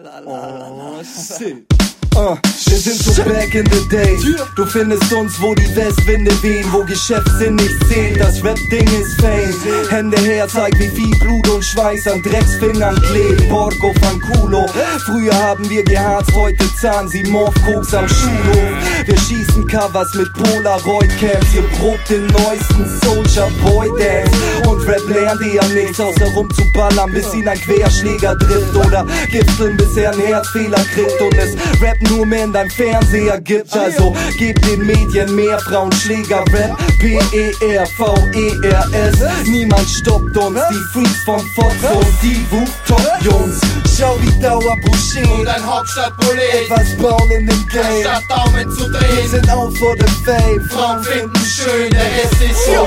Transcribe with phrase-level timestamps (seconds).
[0.00, 0.98] la la la la.
[0.98, 1.81] Oh, shit.
[2.14, 2.36] Uh,
[2.66, 4.18] wir sind so back in the day.
[4.54, 8.20] Du findest uns, wo die Westwinde wehen, wo Geschäftssinn nicht zählt.
[8.20, 9.54] Das Rap-Ding ist Fame.
[9.88, 13.48] Hände her, zeig wie viel Blut und Schweiß an Drecksfingern klebt.
[13.48, 14.66] Porco van Culo.
[15.06, 19.06] Früher haben wir geharzt, heute zahlen sie Morphkoks am Schulhof.
[19.06, 21.54] Wir schießen Covers mit Polaroid-Cams.
[21.54, 24.68] Ihr probt den neuesten Soldier Boy Dance.
[24.68, 28.76] Und Rap lernt ihr nichts, außer rumzuballern, bis ihn ein Querschläger trifft.
[28.76, 31.20] Oder gipfeln, bis er einen Herzfehler kriegt.
[31.20, 33.72] Und es Rap nur mehr in deinem Fernseher gibt.
[33.76, 36.76] Also gib den Medien mehr Frauenschläger, Rap,
[38.02, 39.46] P-E-R-V-E-R-S.
[39.46, 43.60] Niemand stoppt uns, die Freaks vom Fotzo und die Wu-Top-Jungs.
[43.98, 46.68] Schau wie Dauer Boucher und ein Hauptstadtprolet.
[46.70, 48.00] Was bauen in dem Game.
[48.02, 49.28] Statt Daumen zu Wir drehen.
[49.30, 50.60] sind out for the fame.
[50.70, 52.86] Frauen finden schön, der Rest ist so.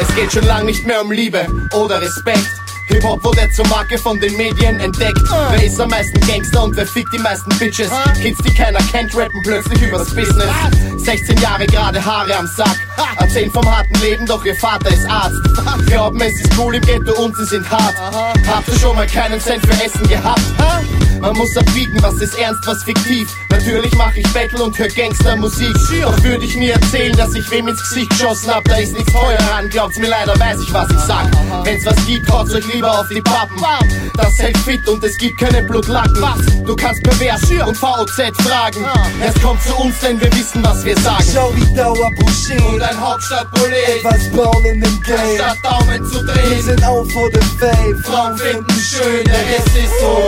[0.00, 2.48] Es geht schon lang nicht mehr um Liebe oder Respekt.
[2.88, 5.20] Hip-Hop wurde zur Marke von den Medien entdeckt.
[5.50, 7.90] Wer ist am meisten Gangster und wer fickt die meisten Bitches?
[8.20, 10.50] Kids, die keiner kennt, rappen plötzlich übers Business.
[10.98, 12.85] 16 Jahre gerade Haare am Sack.
[13.18, 15.40] Erzählen vom harten Leben, doch ihr Vater ist Arzt.
[15.86, 17.96] Glauben, es ist cool im Ghetto und sie sind hart.
[18.46, 20.42] Habt ihr schon mal keinen Cent für Essen gehabt?
[21.20, 23.28] Man muss abwiegen, was ist ernst, was fiktiv.
[23.50, 25.74] Natürlich mach ich Battle und hör Gangstermusik.
[26.02, 28.64] Doch würde ich nie erzählen, dass ich wem ins Gesicht geschossen hab.
[28.64, 31.26] Da ist nichts teuer ran, glaubt's mir leider, weiß ich, was ich sag.
[31.64, 33.56] Wenn's was gibt, haut's euch lieber auf die Pappen.
[34.14, 36.22] Das hält fit und es gibt keine Blutlacken.
[36.64, 38.84] Du kannst pervers und VOZ fragen.
[39.24, 41.24] Es kommt zu uns, denn wir wissen, was wir sagen.
[41.32, 45.16] Schau wie Dauer Boucher Und ein Hauptstadtprolet, Was bauen in dem Game.
[45.36, 46.62] statt Daumen zu Wir drehen.
[46.62, 48.02] sind out for the fame.
[48.04, 50.22] Frauen finden schön, der Rest ist so.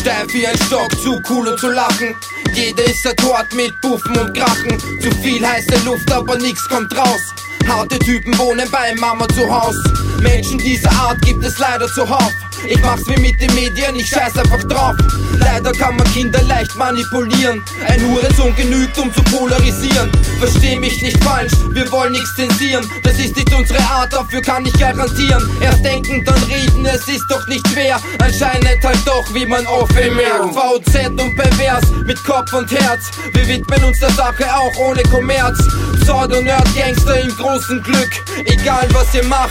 [0.00, 2.14] Steif wie ein Stock, zu cool um zu lachen.
[2.54, 4.78] Jeder ist er dort mit Buffen und Krachen.
[5.00, 7.20] Zu viel heiße Luft, aber nix kommt raus.
[7.68, 9.76] Harte Typen wohnen bei Mama zu Haus.
[10.20, 12.32] Menschen dieser Art gibt es leider zuhauf.
[12.66, 14.94] Ich mach's wie mit den Medien, ich scheiß einfach drauf.
[15.38, 17.62] Leider kann man Kinder leicht manipulieren.
[17.86, 20.10] Ein Hurensohn genügt, um zu polarisieren.
[20.38, 22.86] Versteh mich nicht falsch, wir wollen nichts zensieren.
[23.02, 25.42] Das ist nicht unsere Art, dafür kann ich garantieren.
[25.60, 28.00] Erst denken, dann reden, es ist doch nicht schwer.
[28.18, 30.54] Anscheinend halt doch, wie man oft bemerkt.
[30.54, 31.36] VZ und
[31.80, 33.10] pervers, mit Kopf und Herz.
[33.32, 35.58] Wir widmen uns der Sache auch ohne Kommerz.
[36.02, 38.10] Pseudo-Nerd-Gangster im großen Glück.
[38.46, 39.50] Egal was ihr macht,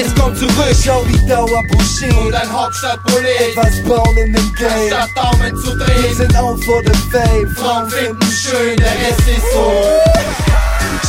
[0.00, 0.54] es kommt zurück.
[0.84, 4.88] Schau wie Dauer Boucher Und ein Hauptstadtprolet, Was bauen in dem Game.
[4.88, 6.16] statt Daumen zu Wir drehen.
[6.16, 7.54] sind out for the fame.
[7.56, 9.72] Frauen finden schön, der Rest ist so.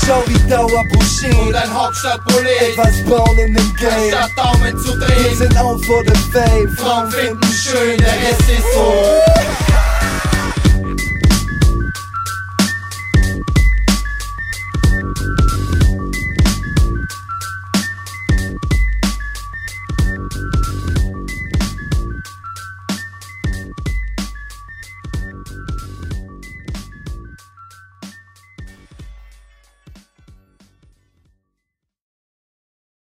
[0.06, 4.10] Schau wie Dauer Boucher Und ein Hauptstadtprolet, Was bauen in dem Game.
[4.10, 5.38] statt Daumen zu Wir drehen.
[5.38, 6.76] sind out for the fame.
[6.78, 8.94] Frauen finden schön, der Rest ist so.